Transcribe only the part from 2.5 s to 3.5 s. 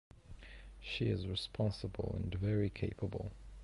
capable.